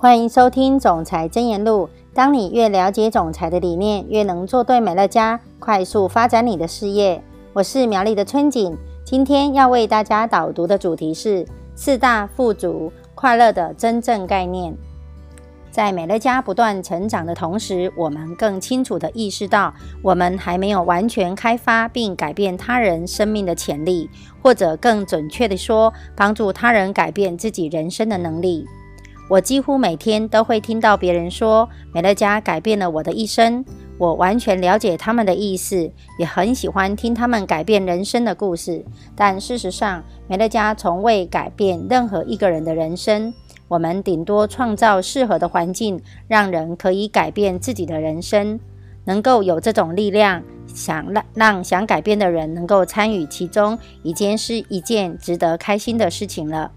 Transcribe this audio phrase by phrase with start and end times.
[0.00, 1.86] 欢迎收听《总裁真言录》。
[2.14, 7.20] 当你越了解总裁的理念，越能做对美乐家，快速发展你的事业。
[7.52, 14.72] 我是苗栗的春景，今天要为大家导读的主题是四大富足快乐的真正概念。
[15.68, 24.08] 在美乐家不断成长的同时，我们更清楚地意识到，我们还没有完全开发并改变他人生命的潜力，
[24.40, 28.64] 或者更准确地说，帮助他人改变自己人生的能力。
[29.28, 33.64] 我几乎每天都会听到别人说：“美乐家改变了我的一生。”
[33.98, 38.84] 我完全了解他们的意思，也很喜欢听他们改变人生的故事。
[39.16, 43.34] 但事实上，美乐家从未改变任何一个人的人生。
[43.66, 48.58] 我们顶多创造适合的环境，让人可以改变自己的人生。
[49.04, 56.70] 能够有这种力量，想让让想改变的人能够参与其中，已经是一件值得开心的事情了。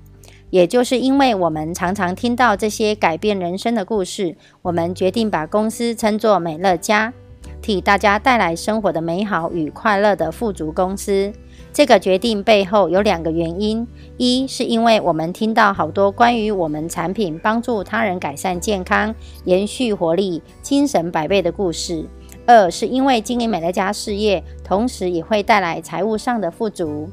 [0.52, 7.14] 也就是因为我们常常听到这些改变人生的故事，我们决定把公司称作美乐家，
[7.62, 11.32] 替大家带来生活的美好与快乐的富足公司。
[11.72, 22.04] 这个决定背后有两个原因：一是因为我们听到好多关于我们产品帮助他人改善健康、延续活力、精神百倍的故事；
[22.46, 27.10] 二是因为经营美乐家事业，同时也会带来财务上的富足。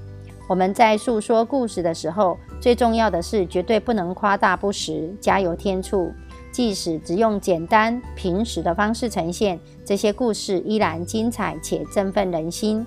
[0.48, 6.12] 我们在诉说故事的时候，最重要的是绝对不能夸大不实、加油添醋。
[6.51, 12.84] 即使只用简单平实的方式呈现，这些故事依然精彩且振奋人心。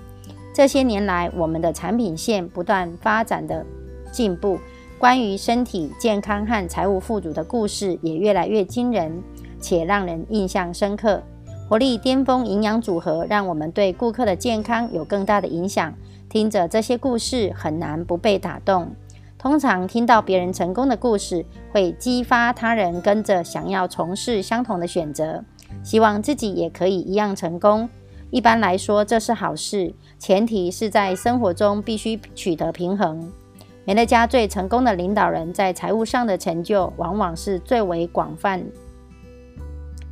[0.52, 3.64] 这些年来，我们的产品线不断发展的
[4.10, 4.58] 进步，
[4.98, 9.22] 关于身体健康和财务富足的故事也越来越惊人，
[9.58, 11.22] 且让人印象深刻。
[11.68, 15.94] 活力巅峰营养组合让我们对顾客的健康有更大的影响。
[16.28, 18.90] 听着这些故事，很难不被打动。
[19.42, 25.42] 通常听到别人成功的故事，会激发他人跟着想要从事相同的选择，
[25.82, 27.88] 希望自己也可以一样成功。
[28.30, 33.32] 一般来说，这是好事，前提是在生活中必须取得平衡。
[33.84, 38.64] 美乐家最成功的领导人在财务上的成就，往往是最为广泛，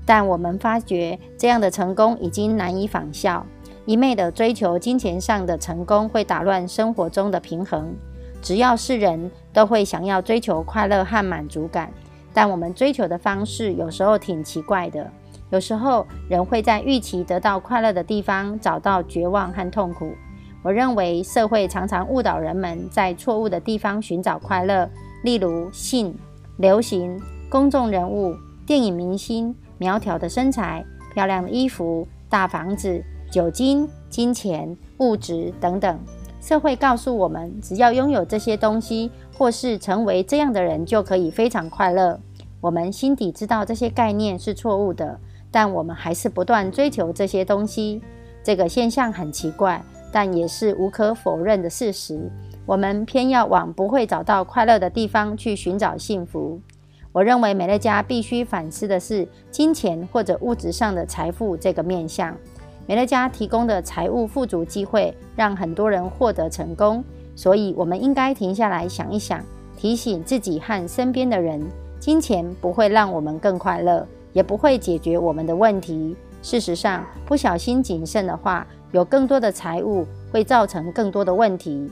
[0.05, 3.47] 但我们发觉这样的成功已经难以仿效。
[3.87, 7.95] 一昧的追求金钱上的成功，会打乱生活中的平衡。
[8.43, 11.93] 只要是人都会想要追求快乐和满足感，
[12.33, 15.11] 但我们追求的方式有时候挺奇怪的。
[15.51, 20.13] 有时候人会在预期得到快乐的地方找到绝望和痛苦。
[20.63, 24.89] 我认为社会常常误导人们在错误的地方寻找快乐，
[25.25, 26.15] 例如性、
[26.59, 28.35] 流行、公众人物、
[28.67, 30.85] 电影明星、苗条的身材、
[31.15, 33.03] 漂亮的衣服、大房子。
[33.31, 35.97] 酒精、金钱、物质等等，
[36.41, 42.19] 社会告诉我们，只要拥有这些东西，或是成为这样的人，就可以非常快乐。
[42.61, 45.19] 我们心底知道这些概念是错误的，
[45.51, 48.01] 但我们还是不断追求这些东西。
[48.43, 52.31] 这个现象很奇怪，但也是无可否认的事实。
[52.67, 56.61] 我们偏要往不会找到快乐的地方去寻找幸福。
[57.13, 62.37] 我认为美乐家必须反思的是金钱或者物质上的财富这个面向。
[62.91, 67.05] 美乐家提供的财务富足机会，让很多人获得成功，
[67.37, 69.41] 所以我们应该停下来想一想，
[69.77, 71.65] 提醒自己和身边的人：
[72.01, 76.17] 金钱不会让我们更快乐，也不会解决我们的问题。
[76.43, 81.89] 事实上，不小心谨慎的话，有更多的财物会造成更多的问题。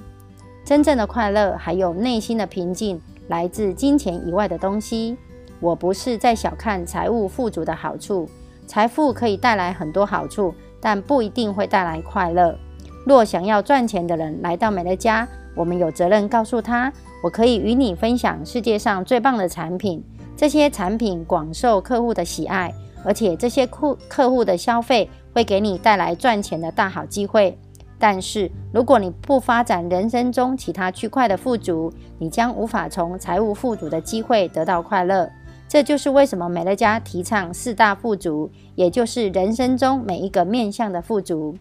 [0.64, 5.16] 真正的快乐，还有内心的平静，来自金钱以外的东西。
[5.60, 8.28] 我不是在小看财务富足的好处，
[8.66, 10.52] 财富可以带来很多好处。
[10.80, 12.56] 但不一定会带来快乐。
[13.04, 20.04] 若想要赚钱的人来到美乐家，我们有责任告诉他：我可以与你分享世界上最棒的产品，
[20.36, 22.72] 这些产品广受客户的喜爱，
[23.04, 27.58] 而且这些客客户的消费会给你带来赚钱的大好机会。
[27.98, 35.28] 但是，如果你不发展人生中其他区块的富足，你将无法从财务富足的机会得到快乐。
[35.68, 41.54] 这就是为什么美乐家提倡四大富足，也就是人生中每一个面向的富足。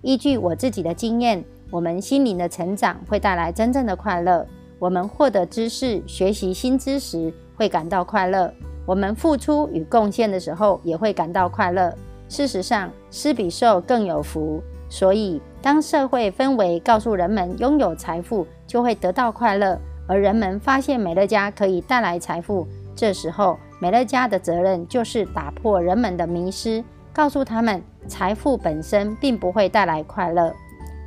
[0.00, 4.46] 依据我自己的经验，我们心灵的成长会带来真正的快乐。
[4.78, 8.54] 我们获得知识、学习新知识会感到快乐。
[8.86, 11.92] 我们付出与贡献的时候也会感到快乐。
[12.28, 14.62] 事实上，施比受更有福。
[14.88, 19.76] 所以，当社会氛围告诉人们拥有财富就会得到快乐，
[20.06, 22.66] 而人们发现美乐家可以带来财富。
[22.98, 30.52] 这时候，美乐家的责任就是打破人们的迷失，告诉他们财富本身并不会带来快乐。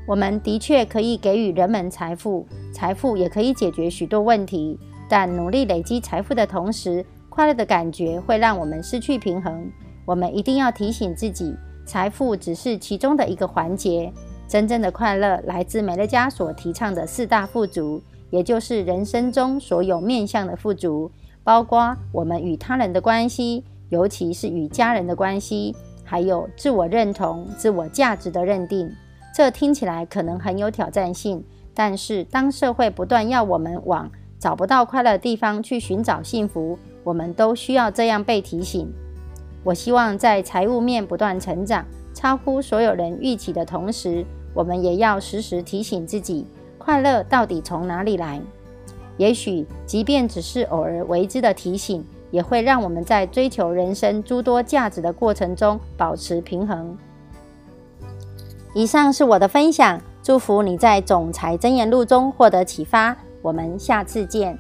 [0.08, 4.80] 我们的确可以给予人们财富，财富也可以解决许多问题。
[5.10, 9.70] 但努力累积财富的同时，快乐的感觉会让我们失去平衡。
[10.06, 11.54] 我们一定要提醒自己，
[11.86, 14.10] 财富只是其中的一个环节，
[14.48, 21.12] 真正的快乐来自美乐家所提倡的四大富足，也就是人生中所有面向的富足，
[21.44, 28.92] 包括我们与他人的关系，尤其是与家人的关系，还有自我认同、自我价值的认定。
[29.34, 31.44] 这听起来可能很有挑战性，
[31.74, 38.92] 但是当社会不断要我们往找不到快乐的地方去寻找幸福，我们都需要这样被提醒。
[39.64, 46.46] 我希望在财务面不断成长，超乎所有人预期的同时，我们也要时时提醒自己，
[46.78, 48.42] 快乐到底从哪里来？
[49.22, 56.98] 也许，即便只是偶尔为之的提醒，也会让我们在追求人生诸多价值的过程中保持平衡。
[58.74, 63.16] 以上是我的分享，祝福你在《总裁箴言录》中获得启发。
[63.44, 64.58] 我们下次见。